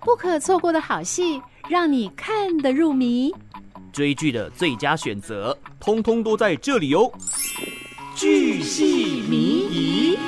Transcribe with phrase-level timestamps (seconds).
[0.00, 3.32] 不可错过的好戏，让你看得入迷。
[3.92, 7.10] 追剧的最佳选择，通通都在这里哦！
[8.14, 9.36] 剧系迷
[9.70, 10.18] 疑，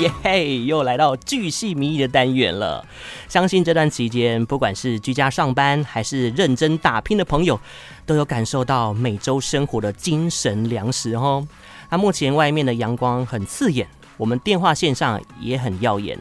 [0.00, 2.84] 耶嘿，又来到剧系迷疑的单元了。
[3.28, 7.58] 相信这段期间，不管是居家上班还是认真打拼的朋友，
[8.06, 11.46] 都有感受到每周生活的精神粮食哦。
[11.90, 13.86] 那目前外面的阳光很刺眼，
[14.16, 16.16] 我们电话线上也很耀眼。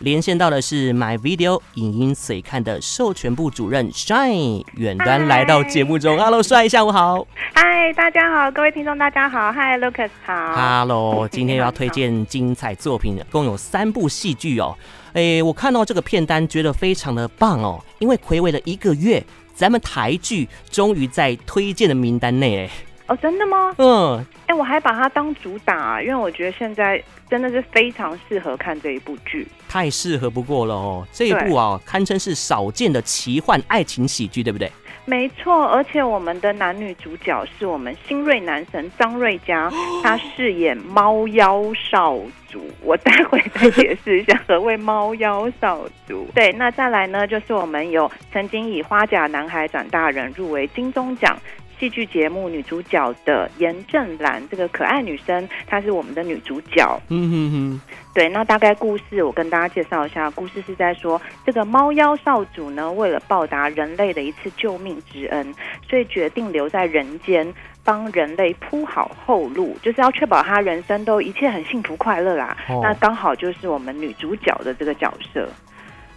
[0.00, 6.18] 连线到的是 My Video 影音随看的授权部主任 Shine 远端来到节目中。
[6.18, 7.26] Hello Shine，下午好。
[7.54, 9.50] 嗨，大家好，各位听众大家好。
[9.52, 10.52] Hi Lucas，好。
[10.52, 14.76] Hello， 今天又要推荐精彩作品，共有三部戏剧哦。
[15.14, 17.82] 哎，我看到这个片单，觉得非常的棒哦。
[17.98, 22.70] 因为暌违了一个月，咱们台剧终于在推荐的名单内哎。
[23.06, 23.74] 哦，真的吗？
[23.78, 24.24] 嗯。
[24.46, 31.06] 哎，我还把它当主打，因为我觉得现在真的是非常适合看这一部剧，太适合不过了哦。
[31.10, 34.70] 这一部啊，堪称是少见的奇幻爱情喜剧，对不对？
[35.06, 39.70] 没错，而且我们的男女主角是我们新锐男神张瑞佳，
[40.02, 42.18] 他饰演猫妖少
[42.50, 42.70] 主。
[42.82, 46.26] 我待会再解释一下何谓猫妖少主。
[46.34, 51.36] 对，那再来呢，就是我们有曾经以《花甲男孩转大人》入围金钟奖。
[51.78, 57.00] 戏剧节目女主角的严正兰，这个可爱女生，她是我们的女主角。
[57.08, 57.80] 嗯哼哼，
[58.14, 65.54] 对，那大概故事我跟大家介绍一下，故事是在说这个猫妖少主呢，为了报答人类的一次救命之恩，
[65.88, 67.52] 所以决定留在人间，
[67.84, 72.56] 帮人类铺好后路，就是要确保他人生都一切很幸福快乐啦。
[72.68, 75.48] 哦、那刚好就是我们女主角的这个角色。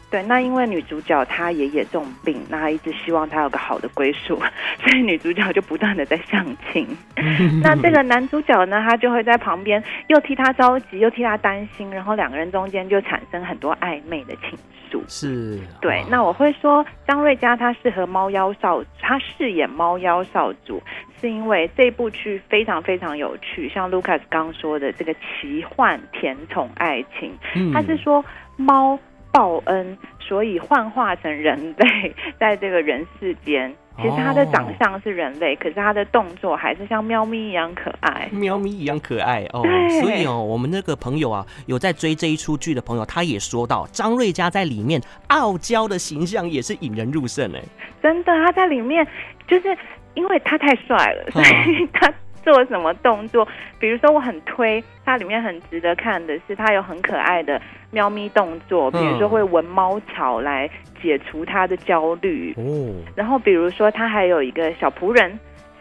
[0.09, 4.39] 对，那因为女主角她爷爷重病，那她一直希望她有个好的归宿，
[4.80, 6.88] 所以女主角就不断的在相亲。
[7.61, 14.58] 那这个男主角呢，他就会在旁边又替她着急，又替她担心，然后两个人中间就产生很多暧昧的情
[14.89, 15.02] 愫。
[15.09, 16.02] 是，对。
[16.09, 20.82] 那我会说张瑞佳她适合猫妖少，她饰演猫妖少主，
[21.20, 27.37] 是因为这部剧非常非常有趣，像 Lucas 刚说的这个奇幻甜宠爱情，
[27.73, 28.23] 他是说
[28.55, 28.98] 猫。
[29.32, 38.27] 报恩，所以幻化成人类， 在这个人世间，其实他的长相是人类，哦、可是他的动作还是像喵咪一样可爱。
[38.32, 39.64] 喵咪一样可爱哦，
[40.02, 47.61] 所以哦，我们那个朋友啊，有在追这一出剧的朋友，他也说到张瑞佳在里面傲娇的形象也是引人入胜哎，
[48.02, 49.05] 真的，他在里面
[49.48, 49.77] 就是
[50.14, 52.11] 因为他太帅了，所以他。
[52.47, 53.45] 做什么动作？
[53.77, 60.69] 比如说，我很推它里面很值得看的是，它有很可爱的喵咪动作，比如说会闻猫草来
[61.02, 62.53] 解除它的焦虑。
[62.55, 65.37] 哦，然后比如说，它还有一个小仆人，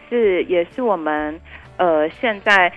[0.09, 1.39] 是也是我们
[1.77, 2.69] 呃现在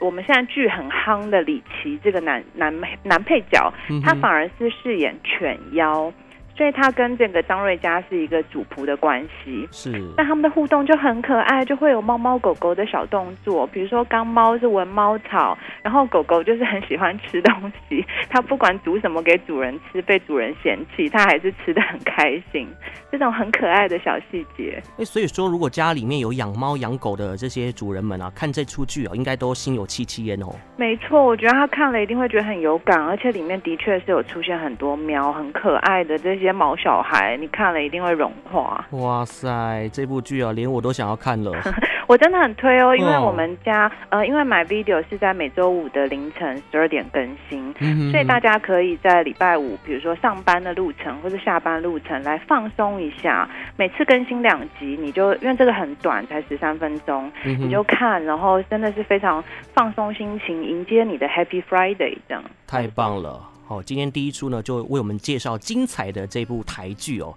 [0.00, 2.74] 我们现在剧很夯的李琦这个男男
[3.04, 3.72] 男配角，
[4.04, 6.12] 他反而是饰演犬妖。
[6.58, 9.92] 所以他跟这个张瑞佳是一个主仆的关系，是。
[10.16, 22.66] 那他们的互动就很可爱，就会有猫猫狗狗的小动作，比如说刚猫是闻猫草，然后狗狗就是很喜欢吃东西， 它不管煮什么给主人吃，被主人嫌弃，它还是吃的很开心。
[23.12, 24.82] 这种很可爱的小细节。
[24.98, 30.52] 哎，所以说如果家里面有养猫养狗的这些主人们啊，看这出剧啊，应该都心有戚戚焉哦。
[30.76, 36.47] 没错，我觉得他看了一定会觉得很有感，而且里面的确是有出现很多喵，很可爱的这些。
[36.52, 38.84] 毛小孩，你看了一定会融化。
[38.90, 41.52] 哇塞，这部剧啊，连我都想要看了。
[42.08, 47.74] 我真的很推哦，因为我们家、哦、呃，因为 My Video 是在每周五的凌晨十二点更新，
[48.10, 53.46] 所以大家可以在礼拜五，比如说上班的路程或者下班路程来放松一下。
[53.76, 59.44] 每次更新两集，你就因为这个很短，才十三分钟，嗯、你就看，然后真的是非常
[59.74, 63.38] 放松心情，迎接你的 Happy Friday，这样太棒了。
[63.68, 67.34] 好，今天第一出呢，就为我们介绍精彩的这部台剧哦。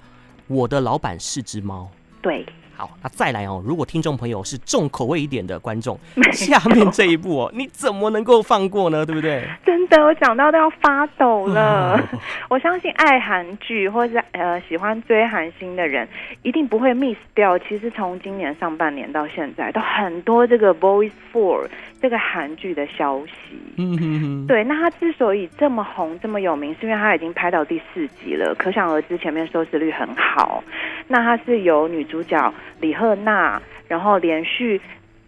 [0.48, 1.92] 我的老板是只猫。
[2.22, 2.46] 对。
[2.82, 3.62] 好，那再来哦。
[3.64, 5.96] 如果听众朋友是重口味一点的观众，
[6.34, 9.06] 下面这一部哦，你怎么能够放过呢？
[9.06, 9.48] 对不对？
[9.64, 11.96] 真的，我讲到都要发抖了。
[12.12, 12.20] 嗯、
[12.50, 16.08] 我相信爱韩剧或是呃喜欢追韩星的人，
[16.42, 17.56] 一定不会 miss 掉。
[17.60, 21.68] 其实从今年上半年到现在，都很多这个 Boys Four
[22.02, 23.62] 这个韩剧的消息。
[23.78, 24.48] 嗯哼哼。
[24.48, 30.64] 对，那他之所以这么红、这么有名，是因为他已经拍到第四集了，可想而知前面收视率很好。
[31.08, 32.52] 那他是由女主角。
[32.80, 34.80] 李赫娜，然后连续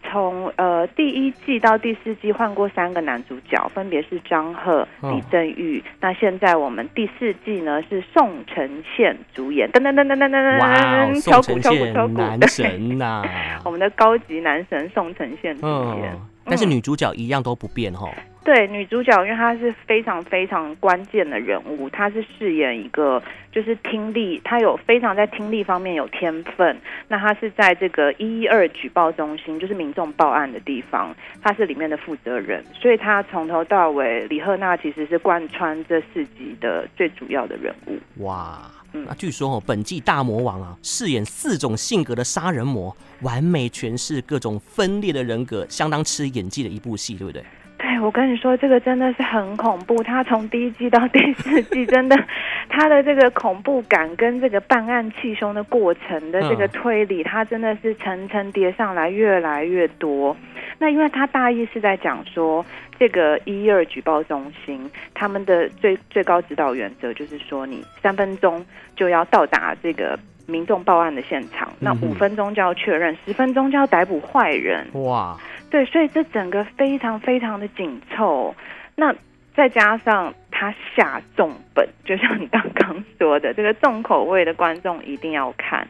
[0.04, 5.80] 从呃第一季到第四季换过三个男主角，分别是张赫、李正玉。
[5.80, 13.62] 哦、那现在我们第四季呢是宋承宪主演，噔噔噔噔噔噔噔，敲鼓敲鼓敲鼓，男神呐、啊！
[13.66, 18.10] 我们的高级男神宋承宪主演，哦、但是女主角一样都不变哈。
[18.44, 23.24] 对，女主角，因为她是非常非常关键的人物，她是饰演一个
[23.54, 26.78] 就是听力，她有非常在听力方面有天分。
[27.08, 37.98] 那她是在这个一一二举报中心，就是民众报案的地方，她是里面的负责人，所以她从头到尾，李赫娜其实是贯穿这四集的最主要的人物。
[38.26, 47.42] 哇，那据说哦，本季大魔王啊，饰演四种性格的杀人魔，完美诠释各种分裂的人格，相当吃演技的一部戏，对不对？
[48.04, 50.04] 对，我跟你说，这个真的是很恐怖。
[50.04, 52.18] 他从第一季到第四季，真的，
[52.68, 60.36] 他的这个恐怖感跟这个办案气凶的过程的这个推理，他真的是层层叠上来，越来越多。
[60.78, 62.66] 那因为他大意是在讲说，
[63.00, 68.66] 这个一一二举报中心，他们的最最高指导原则就是说，你三分钟
[68.96, 74.86] 就要到达这个民众报案的现场，那五分钟就要确认，十分钟就要逮捕坏人。
[74.94, 75.38] 哇！
[75.74, 78.54] 对，所以这整个非常非常的紧凑，
[78.96, 79.12] 那
[79.56, 85.88] 再加上他下重本，就像你刚刚说的，这个重口味的观众一定要看。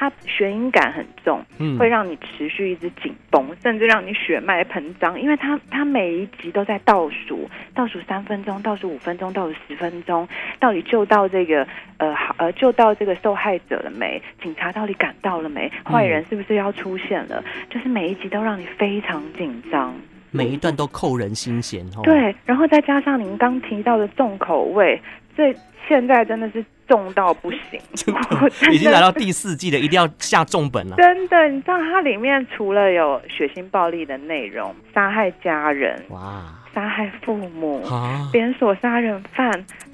[0.00, 10.28] 它悬疑感很重，嗯会让你持续一直紧绷，甚至让你血脉膨胀，因为它它每一集都在倒数，倒数三分钟，倒数五分钟，倒数十分钟，
[10.60, 11.66] 到底救到这个
[11.96, 14.22] 呃好呃救到这个受害者了没？
[14.40, 15.68] 警察到底赶到了没？
[15.84, 17.42] 坏人是不是要出现了？
[17.44, 19.92] 嗯、就是每一集都让你非常紧张，
[20.30, 22.02] 每一段都扣人心弦哦。
[22.04, 25.00] 对，然后再加上您刚提到的重口味，
[25.38, 25.56] 这
[25.88, 26.62] 现在真的是。
[26.88, 27.78] 重到不行，
[28.72, 30.96] 已经来到第四季了，一定要下重本了。
[30.96, 36.44] 真的，你知道它里面除了有血腥暴力的内容，杀害家人，哇，
[36.74, 39.52] 杀害父母，啊，连锁杀人犯。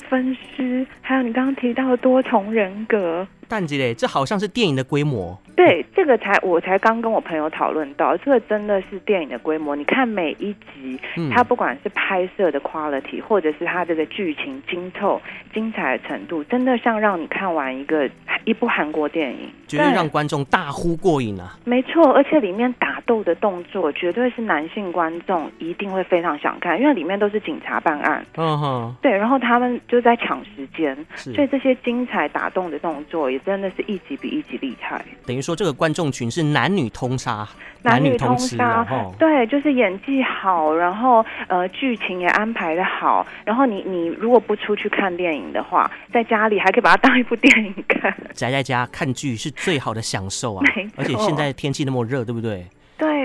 [0.08, 5.38] 分尸，还有你刚刚提到的多重人格，但姐嘞，这好像是电影的规模。
[5.56, 9.76] 对，这个才我才刚跟我朋友讨论到，这个真的是电影的规模。
[9.76, 15.20] 你看每一集，嗯、它不管是拍摄的 quality，或者是它这个剧情精透、
[15.52, 18.10] 精彩的程度，真的像让你看完一个
[18.44, 21.56] 一部韩国电影，绝对让观众大呼过瘾啊！
[21.64, 28.24] 没错，而且里面打斗的动作，绝对是男性观众一定会非常想看，因为里面都是警察办案。
[28.36, 35.04] 嗯哼，对，然后他们就在抢时间，所以这些精彩打动的动作也真的是一集比一集厉害。
[35.26, 37.46] 等于说这个观众群是男女通杀，
[37.82, 38.86] 男女通杀，
[39.18, 48.14] 对，就是演技好，然后呃剧情也安排的好，然后你你如果不出去看电影的话，在家里还可以把它当一部电影看。
[48.32, 50.64] 宅在家看剧是最好的享受啊，
[50.96, 52.54] 而且现在天气那么热，对不对？
[52.54, 52.64] 对，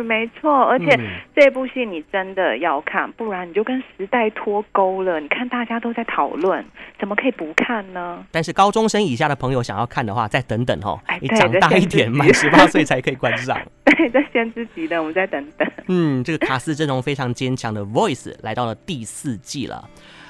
[0.04, 1.00] 没错，而且
[1.36, 5.20] 这部戏你真的要看，不然你就跟时代脱钩了。
[5.20, 6.66] 你看大家都在讨论，
[7.00, 8.26] 怎么可以不看呢？
[8.32, 13.58] 但是高中生以下的朋友想要看的话，再等等哦，你长大一点，满十八岁才可以观赏。
[13.86, 15.68] 对，在先知级的，我们再等等。
[15.88, 19.88] 嗯，这个卡斯阵容非常坚强的 Voice 来到了第四季了。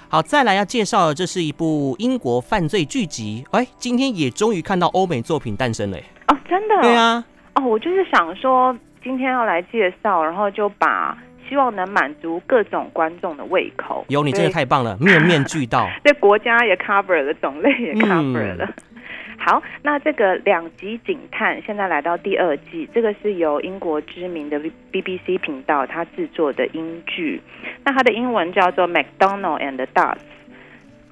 [0.09, 3.45] 好，再来要介绍的，这是一部英国犯罪剧集。
[3.51, 5.97] 哎，今天也终于看到欧美作品诞生了。
[6.27, 6.81] 哦，真的？
[6.81, 7.23] 对啊。
[7.55, 8.75] 哦，我就是想说。
[9.03, 11.17] 今天要来介绍，然后就把
[11.47, 14.05] 希望能满足各种观众的胃口。
[14.09, 15.89] 有你真的太棒了，面面俱到。
[16.03, 18.65] 这国家也 cover 了，种类也 cover 了。
[18.65, 19.01] 嗯、
[19.39, 24.59] 好，那这个两极警探现在来到第二季，这个是由英国知名的
[24.91, 27.41] BBC 频道它制作的英剧。
[27.83, 30.17] 那它的英文叫做 McDonald and Dodds。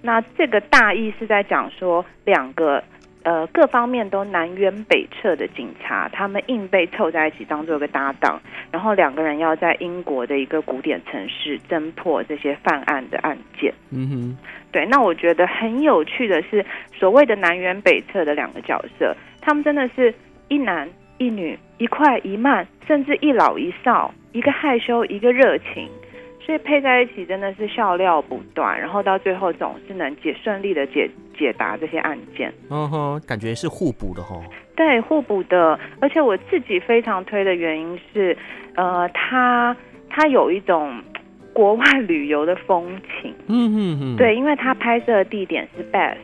[0.02, 2.84] 那这个大意是在讲说两个。
[3.28, 8.40] 呃，各方面都南辕北辙的警察，他们硬被凑在一起当做一个搭档，
[8.72, 13.74] 然后两个人要在英国的一个古典城市侦破这些犯案的案件。
[13.92, 14.38] 嗯哼，
[14.72, 14.86] 对。
[14.86, 20.14] 那我觉得很有趣的是，所谓的南辕北辙的两个角色，他们真的是
[20.48, 25.90] 一男一女，一快一慢，甚至一老一少，一个害羞，一个热情。
[26.48, 32.54] 所以配在一起真的是笑料不断，然后到最后总是能解顺利的解解答这些案件。
[32.70, 34.42] 嗯哼，感觉是互补的哈。
[34.74, 38.38] 对，互补的，而且我自己非常推的原因是，
[38.76, 39.76] 呃，他
[40.10, 41.04] 他有一种
[41.52, 43.36] 国外旅游的风情。
[43.48, 44.16] 嗯哼哼。
[44.16, 46.16] 对，因为他拍摄的地点是 Bath。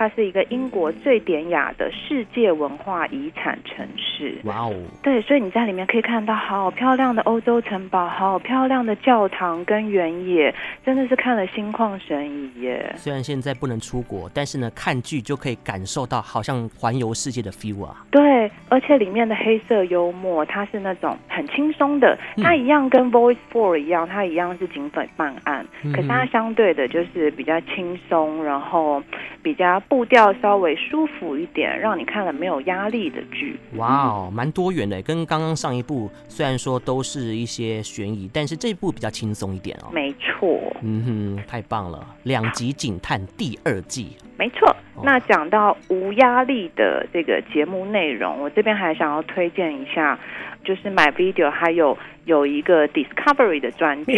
[0.00, 4.34] 它是一个英国最典雅的世界文化遗产城市。
[4.44, 4.74] 哇哦！
[5.02, 10.54] 对，所以你在里面可以看到好漂亮的欧洲城堡，好漂亮的教堂跟原野，
[10.86, 12.94] 真的是看了心旷神怡耶。
[12.96, 18.02] 虽然现在不能出国，但是呢，看剧就可以感受到好像环游世界的 feel 啊。
[18.10, 29.02] 对，而且里面的黑色幽默，它是那种很轻松的，它一样跟 Voice Four 一样，它一样是警匪办案，嗯、可是它相对的就是比较轻松，然后
[29.42, 29.78] 比较。
[29.90, 33.58] 步调稍微舒服一点，让你看了没有压力的剧。
[33.74, 39.88] 哇哦，蛮多元的，跟刚刚上一部虽然说都是一些悬疑，但是这一部比较轻松一点哦。
[39.92, 40.60] 没错。
[40.82, 42.06] 嗯哼，太棒了！
[42.22, 44.16] 两集警探第二季。
[44.40, 44.74] 没错。
[45.02, 50.18] 那讲到无压力的这个节目内容，我这边还想要推荐一下，
[50.64, 54.12] 就是 My Video 还有有一个 Discovery 的专区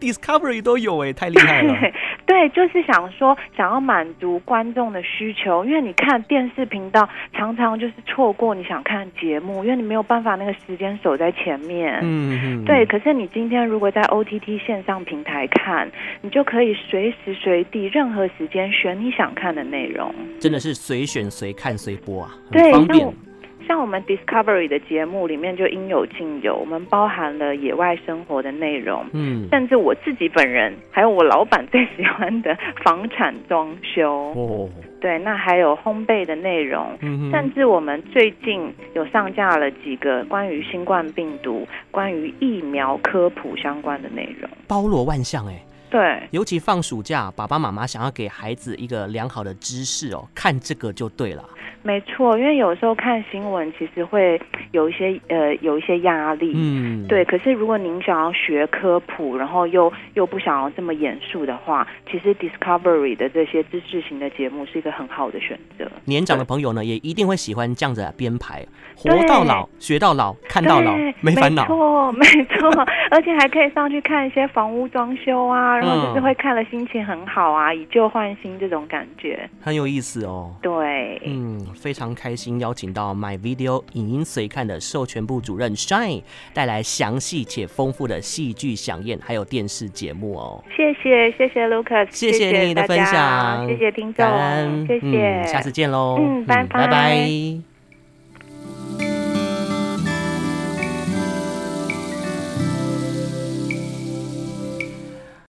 [0.00, 1.74] ，Discovery 都有哎，太厉害了。
[2.26, 11.98] 对，就是想说想要满足观众的需求，因为你看电视频道常常就是错过你想看节目，因为你没有办法那个时间守在前面。
[12.02, 12.64] 嗯嗯。
[12.66, 20.14] 对，可是你今天如果在 OTT 线上平台看，你就可以随时随地、任何时间选你想看的内容。
[20.38, 23.12] 真的是随选随看随播啊，对，很方便。
[23.66, 34.70] 像我们 Discovery 的节目里面就应有尽有，我们包含了野外生活的内容，嗯，甚至我自己本人还有我老板最喜欢的房产装修，哦，
[35.02, 45.62] 对，那还有烘焙的内容，嗯，甚至我们最近有上架了几个关于新冠病毒、关于疫苗科普相关的内容，包罗万象哎。
[45.90, 51.42] 对，尤其放暑假，爸爸妈妈想要给孩子一个良好的知识哦，看这个就对了。
[51.88, 54.38] 没错，因为有时候看新闻其实会
[54.72, 57.24] 有一些呃有一些压力，嗯，对。
[57.24, 65.90] 可是如果您想要学科普，然后又又不想要这么严肃的话，其实 Discovery 的这些知识型的节目是一个很好的选择。
[66.04, 68.62] 年长的朋友呢，也一定会喜欢这样子的编排，
[68.94, 71.62] 活到老学到老，看到老没烦恼。
[71.62, 80.54] 没错， 没错，而且还可以上去看一些房屋装修啊，然后就是会看了心情很好啊，以旧换新这种感觉，很有意思哦。
[80.60, 81.58] 对，嗯。
[81.78, 90.64] 非常开心邀请到 My Video 影音随看的授权部主任 Shine 带来详细且丰富的戏剧飨宴，还有电视节目哦。
[90.76, 94.26] 谢谢谢谢 Lucas，谢谢你的分享，谢谢听众，
[94.86, 96.80] 谢谢，嗯，下次见喽，嗯，拜拜。
[96.80, 97.67] 拜拜。